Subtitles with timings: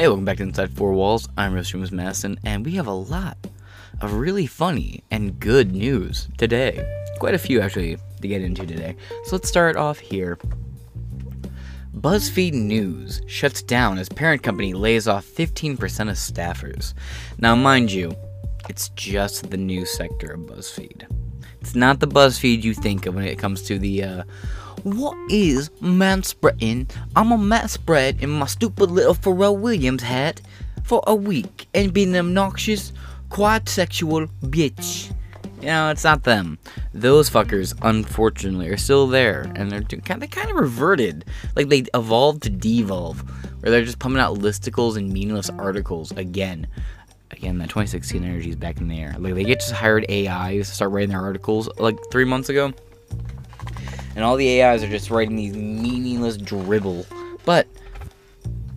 [0.00, 1.28] Hey, welcome back to Inside Four Walls.
[1.36, 3.36] I'm Rostromus Madison, and we have a lot
[4.00, 6.82] of really funny and good news today.
[7.18, 8.96] Quite a few, actually, to get into today.
[9.24, 10.38] So let's start off here.
[11.94, 15.74] BuzzFeed News shuts down as parent company lays off 15%
[16.08, 16.94] of staffers.
[17.36, 18.16] Now, mind you,
[18.70, 21.14] it's just the news sector of BuzzFeed.
[21.60, 24.22] It's not the BuzzFeed you think of when it comes to the uh,
[24.84, 26.90] what is manspreading?
[27.14, 30.40] I'm a manspread in my stupid little Pharrell Williams hat
[30.84, 32.92] for a week and being an obnoxious,
[33.28, 35.12] quad sexual bitch.
[35.60, 36.58] You know, it's not them.
[36.94, 41.26] Those fuckers, unfortunately, are still there, and they're doing, they kind of reverted.
[41.54, 43.20] Like they evolved to devolve,
[43.60, 46.66] where they're just pumping out listicles and meaningless articles again.
[47.32, 49.14] Again, that 2016 energy is back in the air.
[49.18, 52.72] Like they get just hired AIs to start writing their articles like three months ago
[54.14, 57.06] and all the AIs are just writing these meaningless dribble.
[57.44, 57.66] But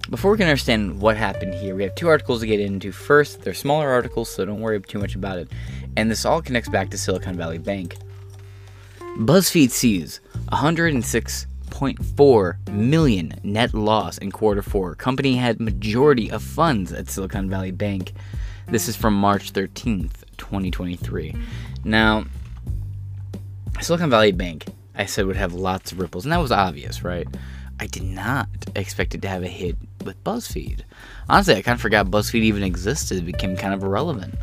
[0.09, 2.91] before we can understand what happened here, we have two articles to get into.
[2.91, 5.49] First, they're smaller articles, so don't worry too much about it.
[5.97, 7.97] And this all connects back to Silicon Valley Bank.
[9.17, 14.95] BuzzFeed sees 106.4 million net loss in quarter four.
[14.95, 18.13] Company had majority of funds at Silicon Valley Bank.
[18.67, 21.35] This is from March 13th, 2023.
[21.83, 22.25] Now,
[23.81, 27.27] Silicon Valley Bank I said would have lots of ripples, and that was obvious, right?
[27.79, 30.81] I did not expect it to have a hit with BuzzFeed.
[31.27, 33.17] Honestly, I kind of forgot BuzzFeed even existed.
[33.17, 34.35] It became kind of irrelevant.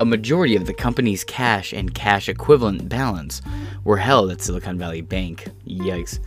[0.00, 3.40] A majority of the company's cash and cash equivalent balance
[3.84, 5.48] were held at Silicon Valley Bank.
[5.66, 6.18] Yikes.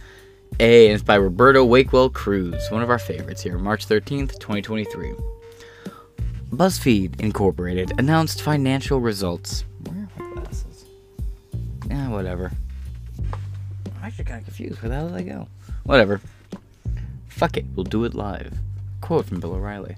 [0.59, 5.13] A, and it's by Roberto Wakerell-Cruz, one of our favorites here, March 13th, 2023.
[6.51, 9.65] BuzzFeed Incorporated announced financial results.
[9.83, 10.85] Where are my glasses?
[11.89, 12.51] Yeah, whatever
[14.15, 14.81] actually kind of confused.
[14.81, 15.47] Where the hell did I go?
[15.83, 16.21] Whatever.
[17.27, 18.57] Fuck it, we'll do it live.
[19.01, 19.97] Quote from Bill O'Reilly.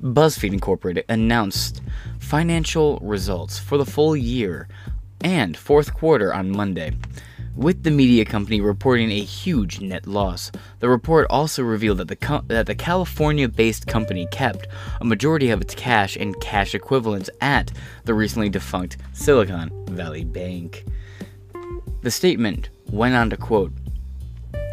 [0.00, 1.82] BuzzFeed Incorporated announced
[2.20, 4.68] financial results for the full year
[5.20, 6.92] and fourth quarter on Monday,
[7.56, 10.52] with the media company reporting a huge net loss.
[10.78, 14.68] The report also revealed that the that the California-based company kept
[15.00, 17.72] a majority of its cash and cash equivalents at
[18.04, 20.84] the recently defunct Silicon Valley Bank.
[22.02, 23.72] The statement went on to quote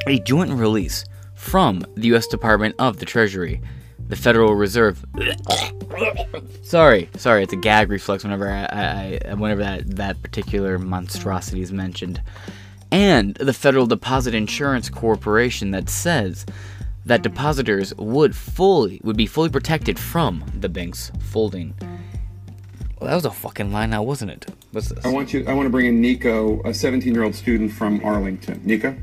[0.07, 1.05] a joint release
[1.35, 2.27] from the U.S.
[2.27, 3.61] Department of the Treasury,
[4.07, 5.05] the Federal Reserve.
[6.63, 11.71] sorry, sorry, it's a gag reflex whenever I, I, whenever that that particular monstrosity is
[11.71, 12.21] mentioned,
[12.91, 16.45] and the Federal Deposit Insurance Corporation that says
[17.05, 21.73] that depositors would fully would be fully protected from the bank's folding.
[22.99, 24.47] Well, that was a fucking line now, wasn't it?
[24.71, 25.05] What's this?
[25.05, 25.45] I want you.
[25.47, 28.59] I want to bring in Nico, a 17-year-old student from Arlington.
[28.65, 28.95] Nico.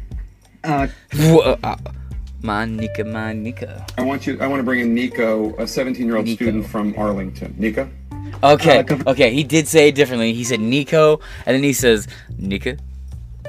[0.64, 1.76] Uh, uh, uh,
[2.42, 3.86] my Nika, my Nika.
[3.96, 4.36] I want you.
[4.40, 7.54] I want to bring in Nico, a 17-year-old student from Arlington.
[7.56, 7.88] Nico.
[8.42, 8.80] Okay.
[8.80, 9.32] Uh, okay.
[9.32, 10.32] He did say it differently.
[10.32, 12.76] He said Nico, and then he says Nika.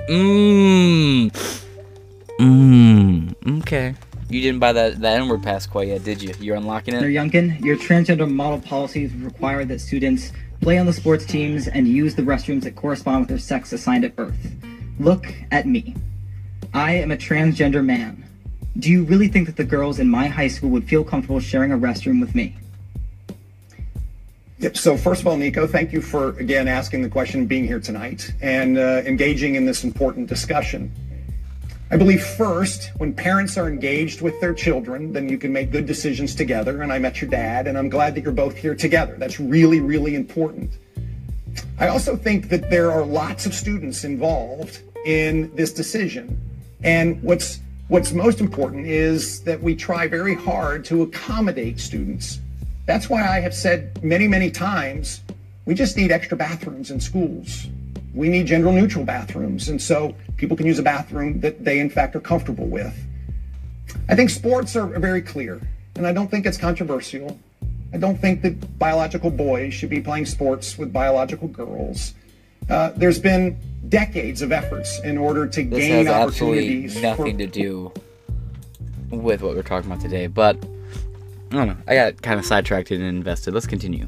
[0.07, 1.31] Mmm.
[2.39, 3.61] Mmm.
[3.61, 3.95] Okay.
[4.29, 6.33] You didn't buy that that N-word pass quite yet, did you?
[6.39, 7.03] You're unlocking it.
[7.03, 7.13] Mr.
[7.13, 10.31] Youngkin, your transgender model policies require that students
[10.61, 14.03] play on the sports teams and use the restrooms that correspond with their sex assigned
[14.03, 14.55] at birth.
[14.99, 15.95] Look at me.
[16.73, 18.25] I am a transgender man.
[18.79, 21.71] Do you really think that the girls in my high school would feel comfortable sharing
[21.71, 22.55] a restroom with me?
[24.59, 24.77] Yep.
[24.77, 28.33] So first of all, Nico, thank you for again asking the question, being here tonight,
[28.41, 30.91] and uh, engaging in this important discussion.
[31.91, 35.85] I believe first, when parents are engaged with their children, then you can make good
[35.85, 36.81] decisions together.
[36.81, 39.15] And I met your dad, and I'm glad that you're both here together.
[39.19, 40.71] That's really, really important.
[41.77, 46.41] I also think that there are lots of students involved in this decision.
[46.83, 52.39] And what's what's most important is that we try very hard to accommodate students.
[52.87, 55.21] That's why I have said many, many times,
[55.65, 57.67] we just need extra bathrooms in schools
[58.15, 59.67] we need gender neutral bathrooms.
[59.69, 62.95] And so people can use a bathroom that they, in fact, are comfortable with.
[64.09, 65.61] I think sports are very clear,
[65.95, 67.39] and I don't think it's controversial.
[67.93, 72.13] I don't think that biological boys should be playing sports with biological girls.
[72.69, 73.57] Uh, there's been
[73.89, 76.97] decades of efforts in order to this gain has opportunities.
[76.97, 77.45] Absolutely nothing for...
[77.45, 77.91] to do
[79.11, 80.57] with what we're talking about today, but
[81.51, 81.77] I don't know.
[81.87, 83.53] I got kind of sidetracked and invested.
[83.53, 84.07] Let's continue.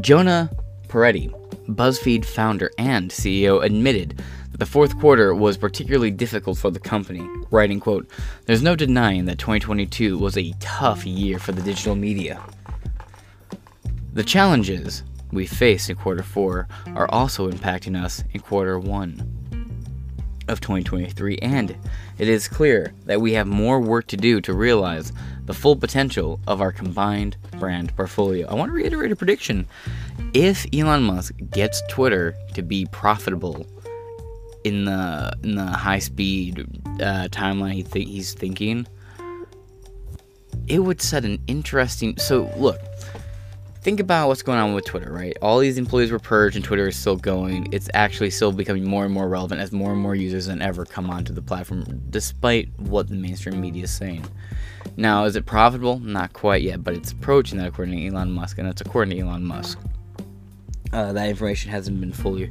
[0.00, 0.50] Jonah
[0.88, 1.32] Peretti
[1.68, 7.28] BuzzFeed founder and CEO admitted that the fourth quarter was particularly difficult for the company,
[7.50, 8.10] writing, quote,
[8.46, 12.42] There's no denying that 2022 was a tough year for the digital media.
[14.14, 19.34] The challenges we face in quarter four are also impacting us in quarter one
[20.48, 21.76] of 2023, and
[22.16, 25.12] it is clear that we have more work to do to realize
[25.48, 28.46] the full potential of our combined brand portfolio.
[28.48, 29.66] I want to reiterate a prediction.
[30.34, 33.66] If Elon Musk gets Twitter to be profitable
[34.64, 36.66] in the in the high speed
[37.00, 38.86] uh, timeline he th- he's thinking,
[40.66, 42.18] it would set an interesting.
[42.18, 42.78] So look,
[43.88, 45.34] think about what's going on with Twitter, right?
[45.40, 47.72] All these employees were purged and Twitter is still going.
[47.72, 50.84] It's actually still becoming more and more relevant as more and more users than ever
[50.84, 54.26] come onto the platform, despite what the mainstream media is saying.
[54.98, 56.00] Now, is it profitable?
[56.00, 59.22] Not quite yet, but it's approaching that according to Elon Musk, and that's according to
[59.22, 59.78] Elon Musk.
[60.92, 62.50] Uh, that information hasn't been fully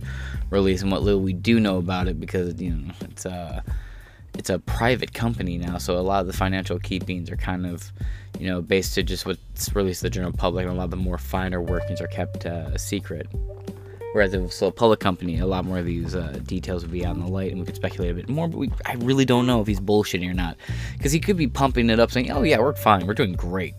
[0.50, 3.64] released, and what little we do know about it, because you know it's a
[4.36, 7.92] it's a private company now, so a lot of the financial keepings are kind of
[8.40, 10.92] you know based to just what's released to the general public, and a lot of
[10.92, 13.28] the more finer workings are kept uh, secret.
[14.14, 16.82] Whereas if it was still a public company, a lot more of these uh, details
[16.82, 18.48] would be out in the light, and we could speculate a bit more.
[18.48, 20.58] But we, I really don't know if he's bullshitting or not,
[20.98, 23.76] because he could be pumping it up, saying, "Oh yeah, we're fine, we're doing great."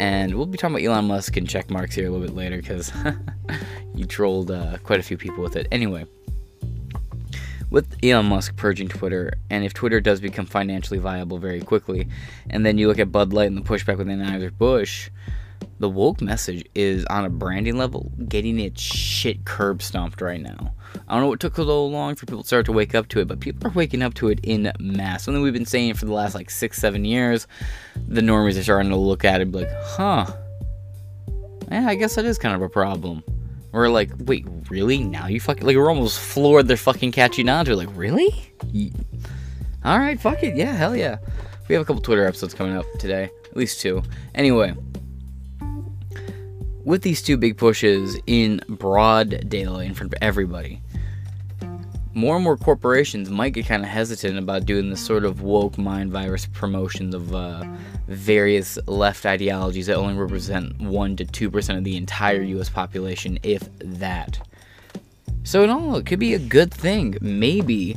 [0.00, 2.56] And we'll be talking about Elon Musk and check marks here a little bit later,
[2.56, 2.92] because
[3.94, 5.68] you trolled uh, quite a few people with it.
[5.70, 6.06] Anyway,
[7.74, 12.08] with Elon Musk purging Twitter, and if Twitter does become financially viable very quickly,
[12.48, 15.10] and then you look at Bud Light and the pushback with Anheuser Busch
[15.78, 20.72] the woke message is on a branding level getting its shit curb stomped right now.
[21.08, 23.20] I don't know what took so long for people to start to wake up to
[23.20, 25.24] it, but people are waking up to it in mass.
[25.24, 27.46] Something we've been saying for the last like six, seven years.
[28.06, 30.26] The normies are starting to look at it and be like, huh.
[31.70, 33.24] Yeah, I guess that is kind of a problem.
[33.74, 34.98] We're like, wait, really?
[34.98, 37.12] Now you fucking like we're almost floored they're fucking
[37.48, 37.76] on to it.
[37.76, 38.52] Like, really?
[39.84, 40.54] Alright, fuck it.
[40.54, 41.18] Yeah, hell yeah.
[41.68, 43.30] We have a couple Twitter episodes coming up today.
[43.50, 44.02] At least two.
[44.34, 44.74] Anyway
[46.84, 50.80] with these two big pushes in broad daylight in front of everybody,
[52.14, 55.76] more and more corporations might get kind of hesitant about doing this sort of woke
[55.76, 57.64] mind virus promotions of uh,
[58.06, 63.68] various left ideologies that only represent 1 to 2% of the entire US population, if
[63.78, 64.38] that.
[65.42, 67.18] So, in all, it could be a good thing.
[67.20, 67.96] Maybe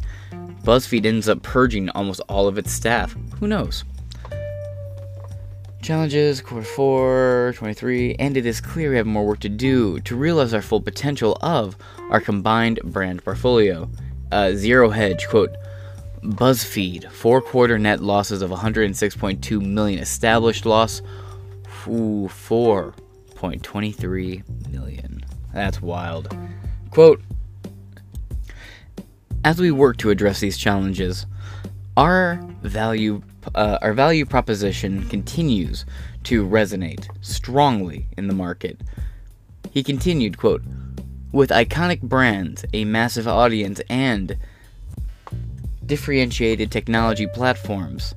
[0.63, 3.15] BuzzFeed ends up purging almost all of its staff.
[3.39, 3.85] Who knows?
[5.81, 10.15] Challenges, quarter 4, 23, and it is clear we have more work to do to
[10.17, 11.77] realize our full potential of
[12.09, 13.89] our combined brand portfolio.
[14.31, 15.55] Uh, Zero Hedge, quote,
[16.21, 21.01] BuzzFeed, four quarter net losses of 106.2 million, established loss,
[21.87, 25.25] ooh, 4.23 million.
[25.53, 26.35] That's wild.
[26.91, 27.21] Quote,
[29.43, 31.25] as we work to address these challenges,
[31.95, 33.21] our value
[33.55, 35.85] uh, our value proposition continues
[36.23, 38.81] to resonate strongly in the market.
[39.71, 40.61] He continued, quote,
[41.31, 44.37] with iconic brands, a massive audience, and
[45.85, 48.13] differentiated technology platforms,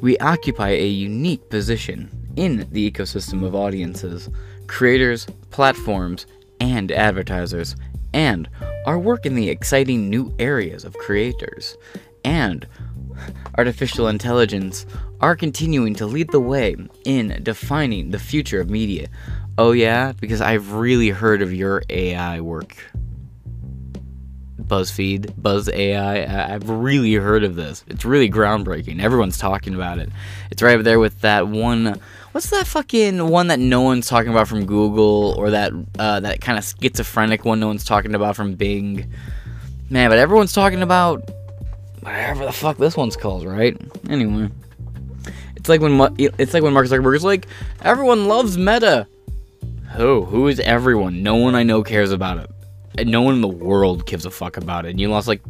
[0.00, 4.28] we occupy a unique position in the ecosystem of audiences,
[4.66, 6.26] creators, platforms,
[6.60, 7.76] and advertisers,
[8.12, 8.48] and
[8.86, 11.76] our work in the exciting new areas of creators
[12.24, 12.66] and
[13.56, 14.86] artificial intelligence
[15.20, 19.08] are continuing to lead the way in defining the future of media.
[19.56, 20.12] Oh, yeah?
[20.12, 22.76] Because I've really heard of your AI work.
[24.60, 26.54] BuzzFeed, Buzz AI.
[26.54, 27.84] I've really heard of this.
[27.86, 29.00] It's really groundbreaking.
[29.00, 30.08] Everyone's talking about it.
[30.50, 32.00] It's right up there with that one.
[32.32, 36.40] What's that fucking one that no one's talking about from Google, or that uh, that
[36.40, 39.12] kind of schizophrenic one no one's talking about from Bing?
[39.90, 41.30] Man, but everyone's talking about
[42.00, 43.80] whatever the fuck this one's called, right?
[44.08, 44.50] Anyway,
[45.54, 47.46] it's like when it's like when Mark Zuckerberg is like,
[47.82, 49.06] everyone loves Meta.
[49.96, 50.24] Who?
[50.24, 51.22] Who is everyone?
[51.22, 52.50] No one I know cares about it.
[52.98, 54.90] And no one in the world gives a fuck about it.
[54.90, 55.40] And you lost like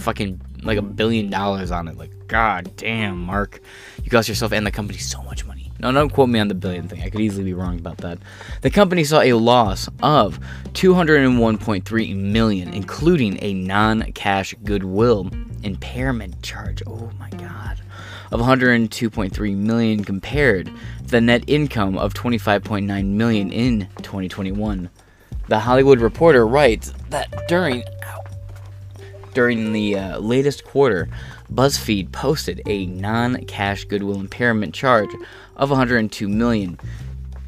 [0.00, 1.96] fucking like a billion dollars on it.
[1.96, 3.60] Like, god damn, Mark,
[4.02, 5.72] you cost yourself and the company so much money.
[5.80, 7.02] No, don't quote me on the billion thing.
[7.02, 8.18] I could easily be wrong about that.
[8.62, 10.40] The company saw a loss of
[10.72, 15.30] 201.3 million, including a non-cash goodwill
[15.62, 16.82] impairment charge.
[16.86, 17.80] Oh my god.
[18.30, 20.72] Of 102.3 million compared to
[21.06, 24.90] the net income of 25.9 million in 2021.
[25.48, 27.82] The Hollywood Reporter writes that during
[29.34, 31.08] during the uh, latest quarter,
[31.52, 35.10] BuzzFeed posted a non-cash goodwill impairment charge
[35.56, 36.78] of 102 million,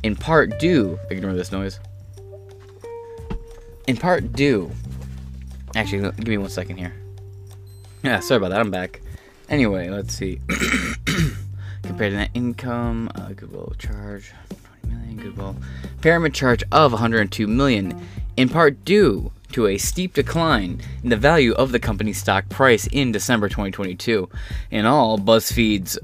[0.02, 0.99] in part due.
[1.10, 1.80] Ignore this noise.
[3.87, 4.70] In part due.
[5.75, 6.94] Actually, give me one second here.
[8.02, 8.60] Yeah, sorry about that.
[8.60, 9.00] I'm back.
[9.50, 10.40] Anyway, let's see.
[11.83, 14.33] Compared to net income, uh, goodwill charge
[14.83, 20.80] 20 million, goodwill impairment charge of 102 million, in part due to a steep decline
[21.02, 24.28] in the value of the company's stock price in December 2022.
[24.71, 25.99] In all, BuzzFeed's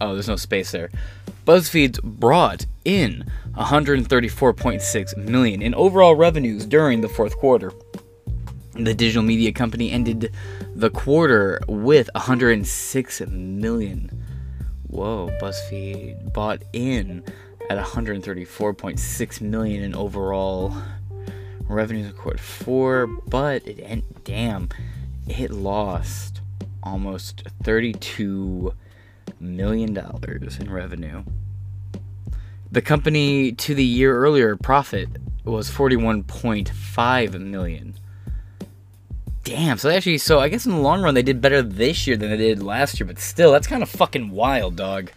[0.00, 0.90] Oh, there's no space there.
[1.46, 7.70] BuzzFeed brought in 134.6 million in overall revenues during the fourth quarter.
[8.72, 10.32] The digital media company ended
[10.80, 14.24] the quarter with 106 million.
[14.86, 17.22] Whoa, BuzzFeed bought in
[17.68, 20.74] at 134.6 million in overall
[21.68, 24.70] revenues in quarter four, but it and damn,
[25.28, 26.40] it lost
[26.82, 28.72] almost 32
[29.38, 31.24] million dollars in revenue.
[32.72, 35.10] The company to the year earlier profit
[35.44, 37.96] was 41.5 million.
[39.42, 42.16] Damn, so actually so I guess in the long run they did better this year
[42.16, 45.10] than they did last year, but still that's kind of fucking wild, dog.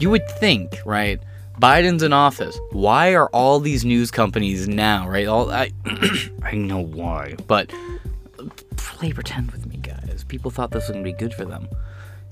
[0.00, 1.20] You would think, right?
[1.60, 2.58] Biden's in office.
[2.70, 5.26] Why are all these news companies now, right?
[5.26, 5.72] All I
[6.42, 7.72] I know why, but
[8.76, 10.24] play pretend with me, guys.
[10.26, 11.68] People thought this was gonna be good for them.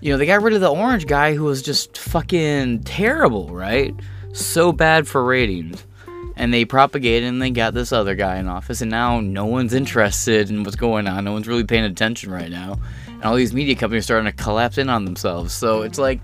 [0.01, 3.95] You know, they got rid of the orange guy who was just fucking terrible, right?
[4.33, 5.86] So bad for ratings.
[6.37, 9.73] And they propagated and they got this other guy in office, and now no one's
[9.73, 11.25] interested in what's going on.
[11.25, 12.79] No one's really paying attention right now.
[13.07, 15.55] And all these media companies are starting to collapse in on themselves.
[15.55, 16.21] So it's like,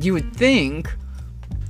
[0.00, 0.88] you would think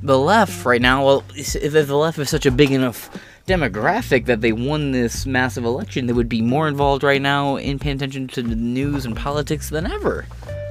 [0.02, 3.10] the left right now, well, if the left is such a big enough
[3.46, 7.78] demographic that they won this massive election, they would be more involved right now in
[7.78, 10.26] paying attention to the news and politics than ever.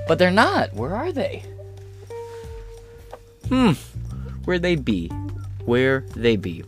[0.08, 0.74] But they're not.
[0.74, 1.44] Where are they?
[3.48, 3.72] Hmm.
[4.46, 5.12] where'd they be?
[5.66, 6.64] Where they be?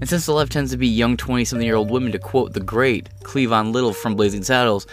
[0.00, 2.52] And since the left tends to be young 20 something year old women, to quote
[2.52, 4.86] the great Cleavon Little from Blazing Saddles,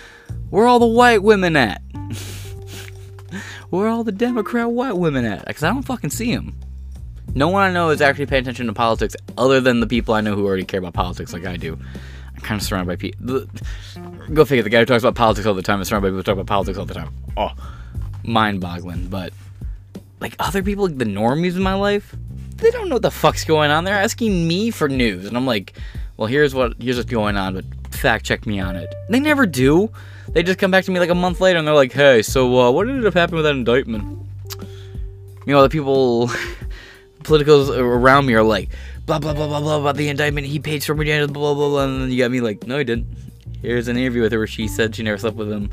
[0.49, 1.81] where all the white women at?
[3.69, 5.45] where all the Democrat white women at?
[5.45, 6.55] Because I don't fucking see them.
[7.33, 10.21] No one I know is actually paying attention to politics other than the people I
[10.21, 11.79] know who already care about politics like I do.
[12.35, 13.45] I'm kind of surrounded by people.
[14.33, 16.17] Go figure, the guy who talks about politics all the time is surrounded by people
[16.17, 17.13] who talk about politics all the time.
[17.37, 17.51] Oh,
[18.23, 19.07] mind boggling.
[19.07, 19.33] But,
[20.21, 22.15] like, other people, like the normies in my life,
[22.61, 23.83] they don't know what the fuck's going on.
[23.83, 25.25] They're asking me for news.
[25.25, 25.73] And I'm like,
[26.17, 28.93] well, here's what here's what's going on, but fact check me on it.
[29.09, 29.89] They never do.
[30.29, 32.59] They just come back to me like a month later and they're like, hey, so
[32.59, 34.19] uh, what ended up happening with that indictment?
[35.45, 36.29] You know, the people
[37.23, 38.69] politicals around me are like,
[39.07, 40.45] blah blah blah blah blah about the indictment.
[40.45, 42.83] He paid Stormy Daniels, blah blah blah, and then you got me like, no, he
[42.83, 43.07] didn't.
[43.61, 45.71] Here's an interview with her where she said she never slept with him.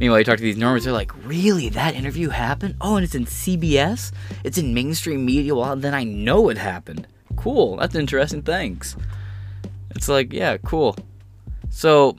[0.00, 1.68] Meanwhile, you talk to these normies, they're like, really?
[1.68, 2.76] That interview happened?
[2.80, 4.12] Oh, and it's in CBS?
[4.42, 5.54] It's in mainstream media?
[5.54, 7.06] Well, then I know it happened.
[7.36, 7.76] Cool.
[7.76, 8.42] That's interesting.
[8.42, 8.96] Thanks.
[9.90, 10.96] It's like, yeah, cool.
[11.68, 12.16] So,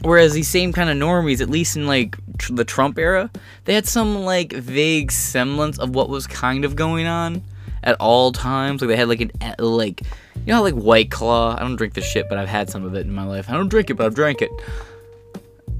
[0.00, 3.30] whereas these same kind of normies, at least in like tr- the Trump era,
[3.66, 7.42] they had some like vague semblance of what was kind of going on
[7.82, 8.80] at all times.
[8.80, 10.00] Like they had like an eh, like
[10.46, 11.54] you know like White Claw.
[11.54, 13.50] I don't drink this shit, but I've had some of it in my life.
[13.50, 14.50] I don't drink it, but I've drank it.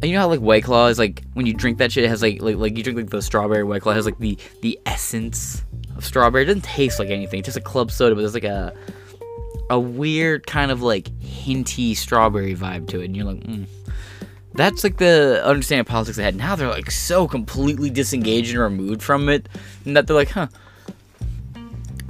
[0.04, 2.22] You know how like White Claw is like when you drink that shit, it has
[2.22, 4.78] like like like you drink like the strawberry White Claw it has like the the
[4.86, 5.64] essence
[5.96, 6.44] of strawberry.
[6.44, 7.40] It doesn't taste like anything.
[7.40, 8.74] It's just a club soda, but there's like a
[9.70, 13.66] a weird kind of like hinty strawberry vibe to it, and you're like, mm.
[14.54, 16.36] That's like the understanding of politics they had.
[16.36, 19.48] Now they're like so completely disengaged and removed from it,
[19.84, 20.46] and that they're like, huh,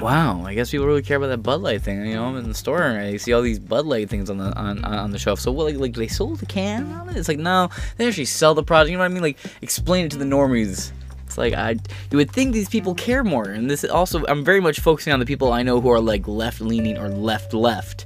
[0.04, 2.04] wow, I guess people really care about that Bud Light thing.
[2.04, 4.37] You know, I'm in the store and I see all these Bud Light things on
[4.37, 5.40] the on, on the shelf.
[5.40, 7.08] So what, like, like they sold the can?
[7.14, 8.90] It's like no, they actually sell the product.
[8.90, 9.23] You know what I mean?
[9.23, 10.92] Like explain it to the normies.
[11.25, 11.76] It's like I
[12.11, 15.20] you would think these people care more, and this also I'm very much focusing on
[15.20, 18.04] the people I know who are like left leaning or left left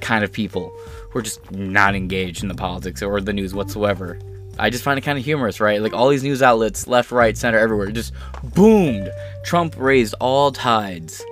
[0.00, 0.76] kind of people
[1.10, 4.18] who are just not engaged in the politics or the news whatsoever.
[4.58, 5.80] I just find it kind of humorous, right?
[5.80, 8.12] Like all these news outlets, left, right, center, everywhere, just
[8.42, 9.12] boomed.
[9.44, 11.24] Trump raised all tides,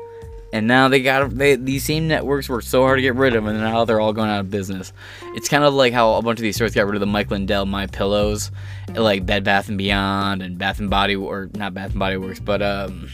[0.54, 3.44] and now they got they these same networks worked so hard to get rid of,
[3.46, 4.92] and now they're all going out of business.
[5.34, 7.28] It's kind of like how a bunch of these stores got rid of the Mike
[7.28, 8.52] Lindell My Pillows,
[8.94, 12.38] like Bed Bath and Beyond and Bath and Body or not Bath and Body Works,
[12.38, 13.08] but um,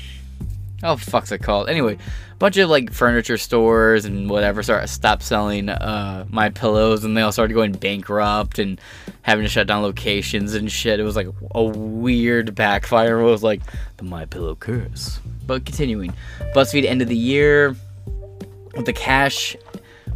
[0.82, 1.68] oh fuck's it called?
[1.68, 7.04] Anyway, a bunch of like furniture stores and whatever start stopped selling uh My Pillows,
[7.04, 8.80] and they all started going bankrupt and
[9.22, 11.00] having to shut down locations and shit.
[11.00, 13.20] It was like a weird backfire.
[13.20, 13.60] It was like
[13.96, 15.20] the My Pillow curse.
[15.46, 16.14] But continuing,
[16.54, 17.76] BuzzFeed ended the year
[18.74, 19.56] with the cash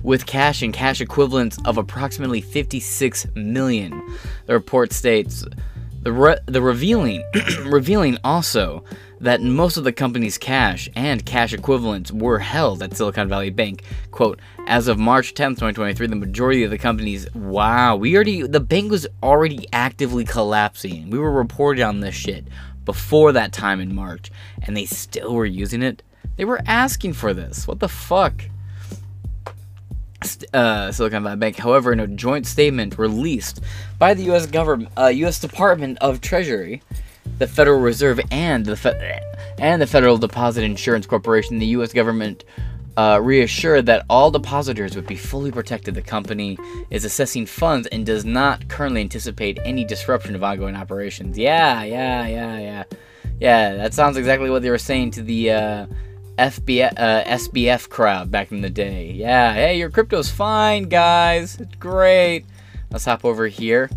[0.03, 3.91] with cash and cash equivalents of approximately 56 million.
[4.47, 5.47] The report states
[6.05, 7.25] the re- the revealing
[7.65, 8.85] revealing also
[9.21, 13.83] that most of the company's cash and cash equivalents were held at Silicon Valley Bank.
[14.11, 18.61] Quote, as of March 10th, 2023, the majority of the company's wow, we already the
[18.61, 21.09] bank was already actively collapsing.
[21.09, 22.47] We were reported on this shit
[22.85, 24.31] before that time in March,
[24.63, 26.03] and they still were using it.
[26.37, 27.67] They were asking for this.
[27.67, 28.45] What the fuck?
[30.53, 31.57] Uh, Silicon Valley Bank.
[31.57, 33.61] However, in a joint statement released
[33.99, 34.47] by the U.S.
[34.47, 35.41] government, uh, U.S.
[35.41, 36.83] Department of Treasury,
[37.39, 39.21] the Federal Reserve, and the Fe-
[39.59, 41.93] and the Federal Deposit Insurance Corporation, the U.S.
[41.93, 42.45] government
[42.97, 45.95] uh, reassured that all depositors would be fully protected.
[45.95, 46.59] The company
[46.91, 51.37] is assessing funds and does not currently anticipate any disruption of ongoing operations.
[51.37, 52.85] Yeah, yeah, yeah, yeah.
[53.41, 55.87] Yeah, that sounds exactly what they were saying to the uh,
[56.39, 59.13] FBF, uh, SBF crowd back in the day.
[59.13, 61.61] Yeah, hey, your crypto's fine, guys.
[61.61, 62.45] It's great.
[62.91, 63.89] Let's hop over here.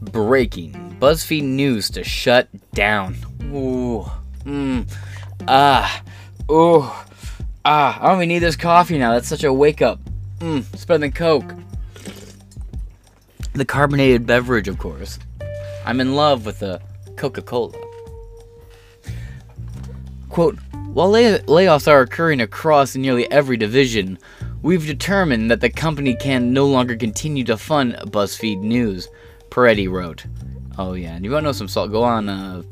[0.00, 3.16] Breaking BuzzFeed News to shut down.
[3.44, 4.06] Ooh,
[4.44, 4.90] mmm,
[5.46, 6.02] ah,
[6.50, 6.90] ooh,
[7.64, 7.98] ah.
[8.00, 9.12] I don't even need this coffee now.
[9.12, 10.00] That's such a wake up.
[10.38, 11.54] Mmm, it's better than Coke.
[13.52, 15.18] The carbonated beverage, of course.
[15.84, 16.80] I'm in love with the
[17.16, 17.85] Coca Cola.
[20.36, 20.58] Quote,
[20.92, 24.18] while lay- layoffs are occurring across nearly every division,
[24.60, 29.08] we've determined that the company can no longer continue to fund BuzzFeed News,
[29.48, 30.26] Peretti wrote.
[30.76, 31.90] Oh yeah, and you want to know some salt?
[31.90, 32.62] Go on, uh,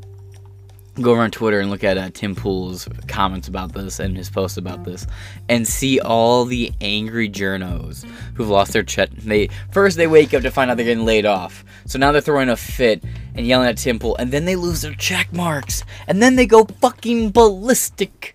[1.01, 4.29] go over on Twitter and look at uh, Tim Pool's comments about this and his
[4.29, 5.05] post about this,
[5.49, 8.03] and see all the angry journos
[8.35, 9.09] who've lost their check.
[9.11, 12.21] They first they wake up to find out they're getting laid off, so now they're
[12.21, 13.03] throwing a fit
[13.35, 16.45] and yelling at Tim Pool, and then they lose their check marks, and then they
[16.45, 18.33] go fucking ballistic.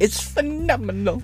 [0.00, 1.22] It's phenomenal.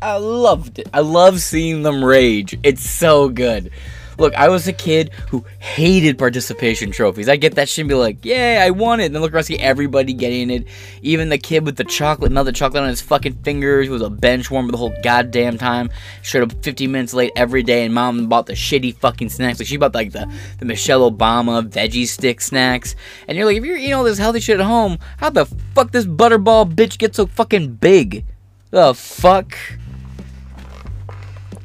[0.00, 0.88] I loved it.
[0.92, 2.58] I love seeing them rage.
[2.62, 3.70] It's so good.
[4.18, 7.28] Look, I was a kid who hated participation trophies.
[7.28, 9.06] I get that shit and be like, yeah, I won it.
[9.06, 10.66] And then look around, see everybody getting it.
[11.02, 14.50] Even the kid with the chocolate, melted chocolate on his fucking fingers, was a bench
[14.50, 15.90] warmer the whole goddamn time.
[16.22, 19.60] Showed up 15 minutes late every day, and mom bought the shitty fucking snacks.
[19.60, 22.96] Like, she bought, like, the, the Michelle Obama veggie stick snacks.
[23.28, 25.92] And you're like, if you're eating all this healthy shit at home, how the fuck
[25.92, 28.24] this butterball bitch get so fucking big?
[28.70, 29.56] The fuck?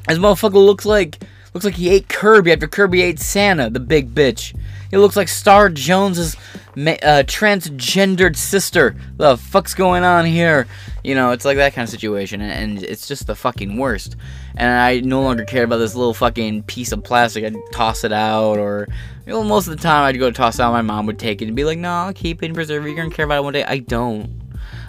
[0.06, 1.18] This motherfucker looks like
[1.54, 4.58] looks like he ate Kirby after Kirby ate Santa, the big bitch.
[4.90, 6.36] He looks like Star Jones's
[6.76, 8.96] uh, transgendered sister.
[9.16, 10.66] The fuck's going on here?
[11.02, 14.16] You know, it's like that kind of situation, and it's just the fucking worst.
[14.56, 17.44] And I no longer care about this little fucking piece of plastic.
[17.44, 18.88] I'd toss it out, or
[19.26, 20.72] you know, most of the time I'd go toss it out.
[20.72, 22.88] My mom would take it and be like, "No, I'll keep it and preserve it.
[22.88, 24.42] You're gonna care about it one day." I don't.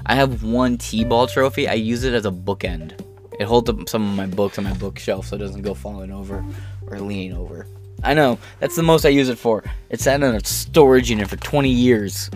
[0.06, 1.68] I have one T-ball trophy.
[1.68, 3.05] I use it as a bookend.
[3.40, 6.12] It holds up some of my books on my bookshelf so it doesn't go falling
[6.12, 6.44] over
[6.88, 7.68] or leaning over.
[8.04, 9.64] I know, that's the most I use it for.
[9.90, 12.30] It's sat in a storage unit for 20 years.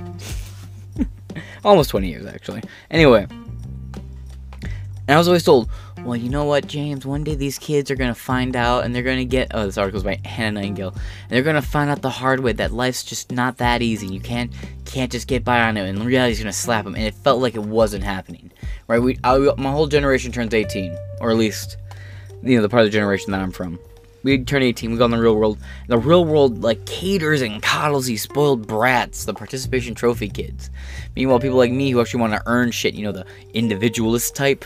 [1.63, 2.63] Almost 20 years, actually.
[2.89, 3.27] Anyway.
[5.09, 5.69] And I was always told,
[6.03, 7.05] well, you know what, James?
[7.05, 9.51] One day these kids are going to find out and they're going to get.
[9.53, 10.89] Oh, this article's by Hannah Nightingale.
[10.89, 14.07] And they're going to find out the hard way that life's just not that easy.
[14.07, 14.51] You can't
[14.89, 15.87] can't just get by on it.
[15.87, 16.95] And reality's to slap them.
[16.95, 18.51] And it felt like it wasn't happening.
[18.87, 19.01] Right?
[19.01, 20.97] We, I, My whole generation turns 18.
[21.21, 21.77] Or at least,
[22.43, 23.79] you know, the part of the generation that I'm from.
[24.21, 25.59] We turn 18, we go in the real world.
[25.87, 30.69] The real world, like, caters and coddles these spoiled brats, the participation trophy kids.
[31.15, 34.65] Meanwhile, people like me who actually want to earn shit, you know, the individualist type,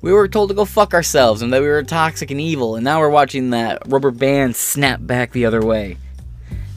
[0.00, 2.84] we were told to go fuck ourselves and that we were toxic and evil, and
[2.84, 5.96] now we're watching that rubber band snap back the other way.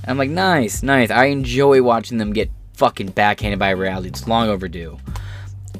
[0.07, 1.09] I'm like, nice, nice.
[1.09, 4.09] I enjoy watching them get fucking backhanded by reality.
[4.09, 4.99] It's long overdue.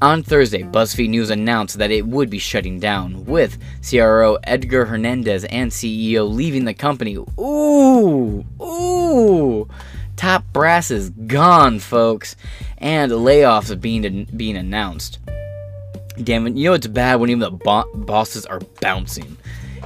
[0.02, 3.58] On Thursday, BuzzFeed News announced that it would be shutting down, with
[3.88, 7.16] CRO Edgar Hernandez and CEO leaving the company.
[7.16, 9.68] Ooh, ooh.
[10.16, 12.36] Top brass is gone, folks,
[12.80, 15.20] and layoffs being being announced.
[16.24, 19.38] Damn it, you know it's bad when even the bo- bosses are bouncing.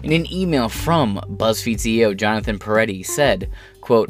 [0.04, 3.50] In an email from BuzzFeed CEO Jonathan Peretti said,
[3.82, 4.10] quote,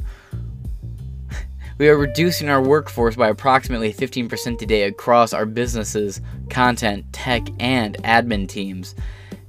[1.81, 7.97] we are reducing our workforce by approximately 15% today across our businesses, content, tech, and
[8.03, 8.93] admin teams,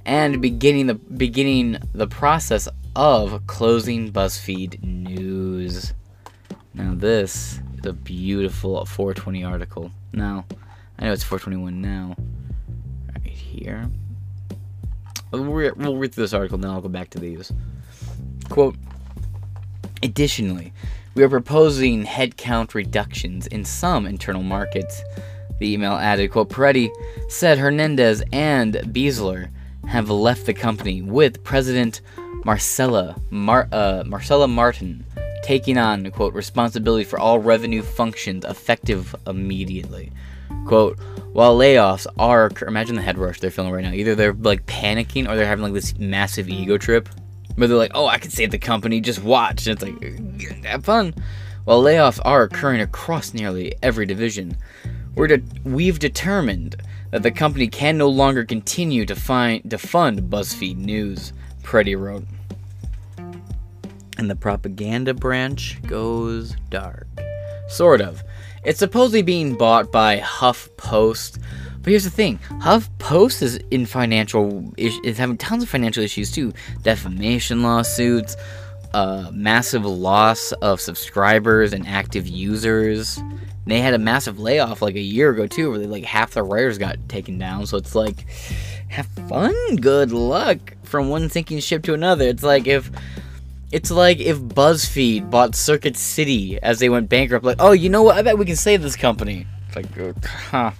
[0.03, 5.93] and beginning the beginning the process of closing BuzzFeed News.
[6.73, 9.91] Now this is a beautiful 420 article.
[10.11, 10.47] Now,
[10.97, 12.15] I know it's 421 now
[13.13, 13.91] Right here.
[15.29, 17.51] We'll read, through this article, then I'll go back to these.
[18.49, 18.75] Quote
[20.01, 20.73] Additionally,
[21.15, 25.03] we are proposing headcount reductions in some internal markets.
[25.59, 26.89] The email added, quote, Peretti
[27.29, 29.49] said Hernandez and Baesler
[29.87, 32.01] have left the company with President
[32.45, 35.05] Marcela, Mar- uh, Marcela Martin
[35.43, 40.11] taking on, quote, responsibility for all revenue functions effective immediately.
[40.65, 40.97] Quote,
[41.33, 43.91] while layoffs are, imagine the head rush they're feeling right now.
[43.91, 47.09] Either they're like panicking or they're having like this massive ego trip.
[47.57, 49.67] But they're like, oh, I can save the company, just watch.
[49.67, 51.13] And it's like, have fun.
[51.65, 54.57] While layoffs are occurring across nearly every division,
[55.15, 56.75] we're de- we've determined
[57.11, 62.25] that the company can no longer continue to find to fund BuzzFeed News, Peretti wrote.
[64.17, 67.07] And the propaganda branch goes dark.
[67.67, 68.23] Sort of.
[68.63, 71.39] It's supposedly being bought by HuffPost,
[71.83, 76.53] but here's the thing: HuffPost is in financial is having tons of financial issues too,
[76.81, 78.37] defamation lawsuits,
[78.93, 83.21] uh, massive loss of subscribers and active users.
[83.65, 86.77] They had a massive layoff like a year ago too, where like half the writers
[86.77, 87.65] got taken down.
[87.65, 88.25] So it's like,
[88.87, 92.25] have fun, good luck from one sinking ship to another.
[92.25, 92.91] It's like if
[93.73, 97.43] it's like if BuzzFeed bought Circuit City as they went bankrupt.
[97.43, 98.15] Like, oh, you know what?
[98.15, 99.47] I bet we can save this company.
[99.67, 100.71] It's like, huh.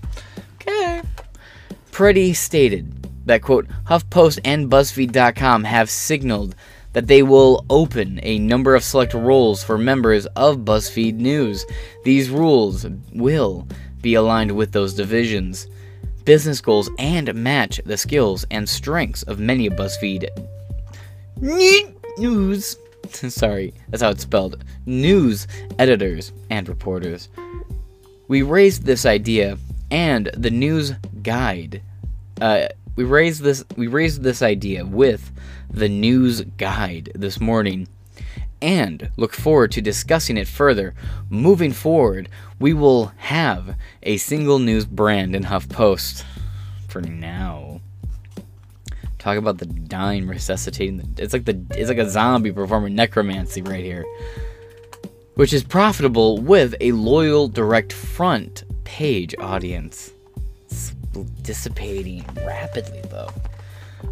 [1.93, 2.91] Peretti stated
[3.27, 6.55] that quote HuffPost and BuzzFeed.com have signaled
[6.93, 11.67] that they will open a number of select roles for members of BuzzFeed News.
[12.03, 13.67] These rules will
[14.01, 15.67] be aligned with those divisions,
[16.25, 20.29] business goals, and match the skills and strengths of many of BuzzFeed
[22.17, 22.75] news.
[23.11, 24.63] Sorry, that's how it's spelled.
[24.87, 27.29] News editors and reporters.
[28.27, 29.59] We raised this idea
[29.93, 31.79] and the News Guild.
[32.41, 33.63] Uh, we raised this.
[33.77, 35.31] We raised this idea with
[35.69, 37.87] the News Guild this morning
[38.59, 40.95] and look forward to discussing it further.
[41.29, 42.27] Moving forward,
[42.59, 46.23] we will have a single news brand in HuffPost
[46.87, 47.79] for now.
[49.19, 50.97] Talk about the dying resuscitating.
[50.97, 54.05] The, it's like the it's like a zombie performing necromancy right here,
[55.35, 60.13] which is profitable with a loyal direct front page audience.
[61.41, 63.29] Dissipating rapidly though.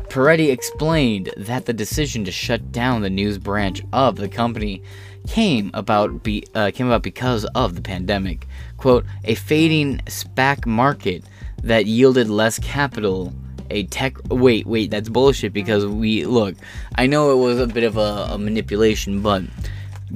[0.10, 4.82] Peretti explained that the decision to shut down the news branch of the company
[5.28, 8.48] came about be, uh, came about because of the pandemic.
[8.78, 11.24] "Quote: A fading SPAC market
[11.64, 13.34] that yielded less capital."
[13.70, 14.18] A tech.
[14.30, 15.54] Wait, wait, that's bullshit.
[15.54, 16.56] Because we look.
[16.96, 19.44] I know it was a bit of a, a manipulation, but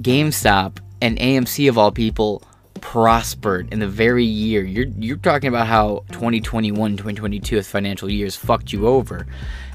[0.02, 2.44] GameStop and AMC of all people
[2.86, 4.64] prospered in the very year.
[4.64, 9.26] You're you're talking about how 2021, 2022 as financial years fucked you over.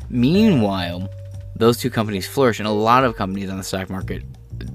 [0.08, 1.10] Meanwhile,
[1.56, 4.22] those two companies flourished, and a lot of companies on the stock market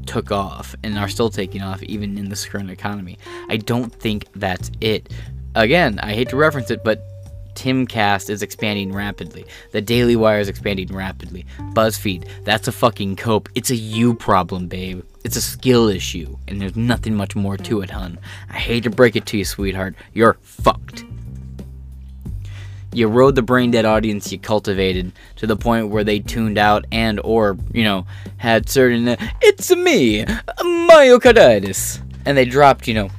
[0.05, 3.17] took off and are still taking off even in this current economy.
[3.47, 5.13] I don't think that's it.
[5.55, 7.01] Again, I hate to reference it, but
[7.53, 9.45] Timcast is expanding rapidly.
[9.71, 11.45] The Daily Wire is expanding rapidly.
[11.73, 13.47] BuzzFeed, that's a fucking cope.
[13.55, 15.05] It's a you problem, babe.
[15.25, 18.19] It's a skill issue, and there's nothing much more to it, hun.
[18.47, 19.95] I hate to break it to you, sweetheart.
[20.13, 21.03] You're fucked.
[22.93, 26.85] You rode the brain dead audience you cultivated to the point where they tuned out
[26.91, 28.05] and or you know
[28.37, 32.01] had certain uh, it's me myocarditis.
[32.27, 33.09] And they dropped you know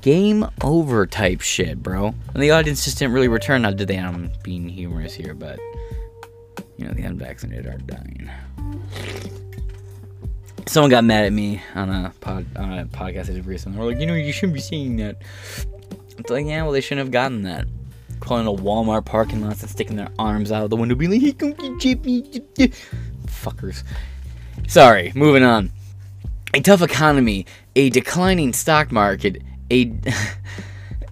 [0.00, 2.14] game over type shit bro.
[2.32, 3.60] And the audience just didn't really return.
[3.60, 5.58] Now did they i'm being humorous here but
[6.78, 8.30] you know the unvaccinated are dying
[10.66, 13.78] someone got mad at me on a pod on a podcast I did recently.
[13.78, 15.16] They're like, you know, you shouldn't be saying that.
[16.18, 17.66] It's like, yeah, well, they shouldn't have gotten that
[18.24, 21.20] calling a Walmart parking lot and sticking their arms out of the window, being like,
[21.20, 22.22] "Hey, come get me,
[23.26, 23.84] fuckers."
[24.66, 25.70] Sorry, moving on.
[26.54, 27.46] A tough economy,
[27.76, 29.94] a declining stock market, a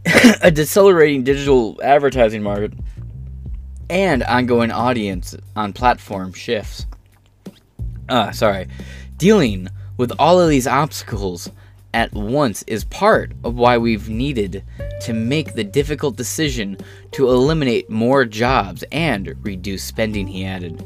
[0.43, 2.73] a decelerating digital advertising market,
[3.91, 6.87] and ongoing audience on platform shifts.
[8.09, 8.69] Uh, sorry.
[9.23, 11.49] Dealing with all of these obstacles
[11.95, 14.65] at once is part of why we've needed
[15.03, 16.77] to make the difficult decision
[17.13, 20.85] to eliminate more jobs and reduce spending, he added.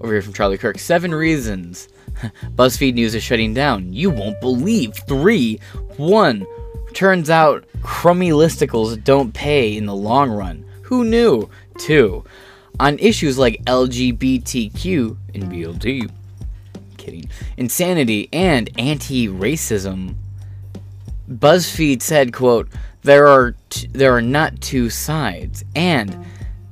[0.00, 0.78] Over here from Charlie Kirk.
[0.78, 1.90] Seven reasons
[2.56, 3.92] BuzzFeed News is shutting down.
[3.92, 4.94] You won't believe.
[5.06, 5.60] Three.
[5.98, 6.46] One.
[6.94, 10.64] Turns out crummy listicles don't pay in the long run.
[10.84, 11.50] Who knew?
[11.76, 12.24] Two.
[12.80, 16.10] On issues like LGBTQ and BLT,
[17.04, 20.14] kidding, insanity, and anti-racism,
[21.30, 22.68] BuzzFeed said, quote,
[23.02, 26.24] there are t- there are not two sides and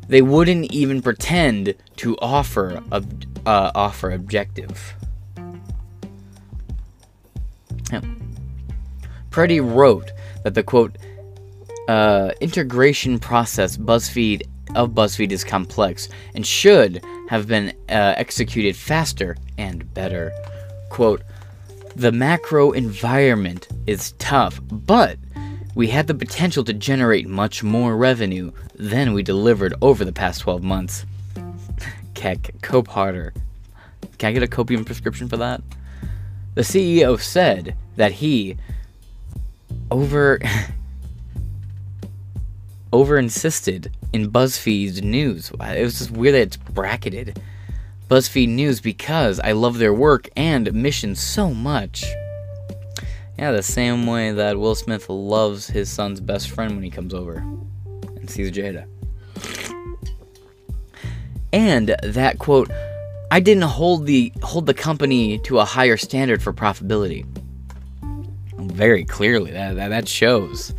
[0.09, 4.95] they wouldn't even pretend to offer ob- uh, offer objective.
[7.93, 8.01] Yeah.
[9.31, 10.13] Peretti wrote
[10.45, 10.97] that the quote
[11.89, 14.43] uh, integration process BuzzFeed
[14.75, 20.31] of BuzzFeed is complex and should have been uh, executed faster and better.
[20.91, 21.23] Quote,
[21.97, 25.17] the macro environment is tough, but
[25.75, 30.43] we had the potential to generate much more revenue than we delivered over the past
[30.43, 31.07] 12 months.
[32.15, 33.33] Kek, cope harder.
[34.19, 35.63] Can I get a copium prescription for that?
[36.55, 38.59] The CEO said that he
[39.91, 40.39] over
[42.93, 45.51] over insisted in BuzzFeed News.
[45.51, 47.41] It was just weird that it's bracketed.
[48.09, 52.05] BuzzFeed News because I love their work and mission so much.
[53.39, 57.15] Yeah, the same way that Will Smith loves his son's best friend when he comes
[57.15, 57.39] over
[58.17, 58.87] and sees Jada.
[61.53, 62.71] And that quote,
[63.31, 67.27] I didn't hold the hold the company to a higher standard for profitability.
[68.59, 70.75] Very clearly, that, that, that shows.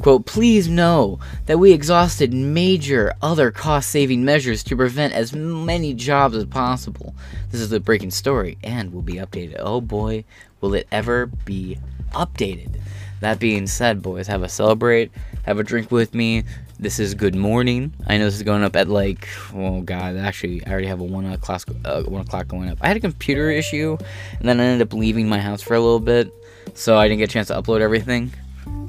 [0.00, 5.94] Quote, please know that we exhausted major other cost saving measures to prevent as many
[5.94, 7.14] jobs as possible.
[7.50, 9.56] This is the breaking story and will be updated.
[9.58, 10.24] Oh boy,
[10.60, 11.78] will it ever be
[12.12, 12.80] updated.
[13.20, 15.10] That being said, boys, have a celebrate,
[15.44, 16.44] have a drink with me.
[16.78, 17.94] This is good morning.
[18.06, 21.04] I know this is going up at like, oh god, actually, I already have a
[21.04, 22.78] one o'clock, uh, one o'clock going up.
[22.82, 23.96] I had a computer issue,
[24.38, 26.30] and then I ended up leaving my house for a little bit,
[26.74, 28.32] so I didn't get a chance to upload everything.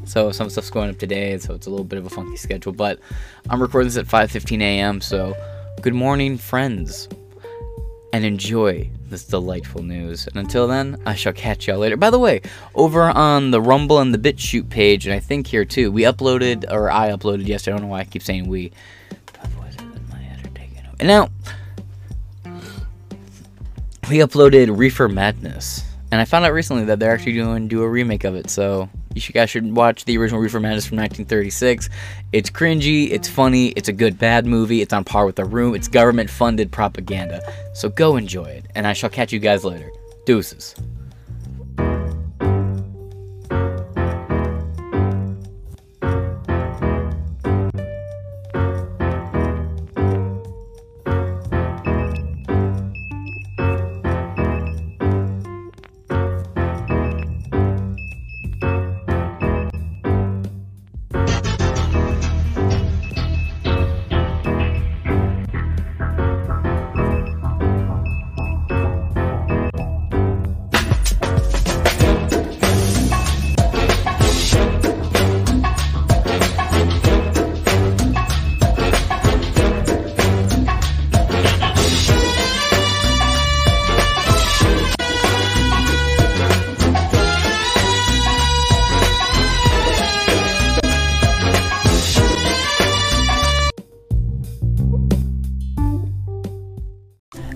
[0.06, 2.72] So some stuff's going up today, so it's a little bit of a funky schedule.
[2.72, 3.00] But
[3.50, 5.02] I'm recording this at 5:15 a.m.
[5.02, 5.36] So
[5.82, 7.10] good morning, friends,
[8.14, 10.28] and enjoy this delightful news.
[10.28, 11.98] And until then, I shall catch y'all later.
[11.98, 12.42] By the way,
[12.76, 16.66] over on the Rumble and the BitChute page, and I think here too, we uploaded,
[16.72, 17.76] or I uploaded yesterday.
[17.76, 18.72] I don't know why I keep saying we.
[21.00, 21.30] And now,
[24.10, 27.88] we uploaded Reefer Madness, and I found out recently that they're actually doing do a
[27.88, 28.50] remake of it.
[28.50, 28.90] So
[29.26, 31.90] you guys should watch the original Reefer Madness from 1936.
[32.34, 35.74] It's cringy, it's funny, it's a good bad movie, it's on par with The Room,
[35.76, 37.42] it's government funded propaganda.
[37.74, 39.90] So go enjoy it, and I shall catch you guys later.
[40.26, 40.76] Deuces.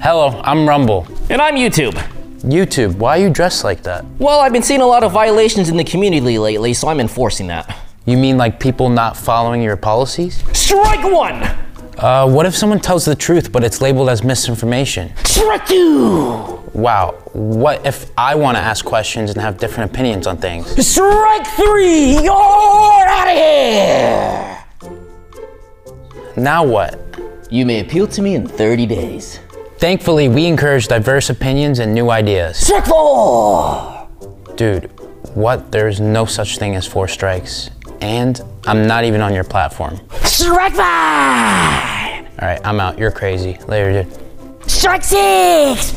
[0.01, 1.05] Hello, I'm Rumble.
[1.29, 1.93] And I'm YouTube.
[2.39, 4.03] YouTube, why are you dressed like that?
[4.17, 7.45] Well, I've been seeing a lot of violations in the community lately, so I'm enforcing
[7.47, 7.77] that.
[8.07, 10.43] You mean like people not following your policies?
[10.57, 11.43] Strike one!
[11.99, 15.15] Uh, what if someone tells the truth but it's labeled as misinformation?
[15.23, 16.59] Strike two!
[16.73, 20.65] Wow, what if I want to ask questions and have different opinions on things?
[20.83, 22.13] Strike three!
[22.23, 24.65] You're out of here!
[26.37, 26.99] Now what?
[27.51, 29.39] You may appeal to me in 30 days.
[29.81, 32.55] Thankfully, we encourage diverse opinions and new ideas.
[32.57, 34.07] Strike four!
[34.55, 34.91] Dude,
[35.33, 35.71] what?
[35.71, 37.71] There's no such thing as four strikes.
[37.99, 39.99] And I'm not even on your platform.
[40.23, 42.25] Strike five!
[42.39, 42.99] All right, I'm out.
[42.99, 43.57] You're crazy.
[43.67, 44.69] Later, dude.
[44.69, 45.95] Strike six!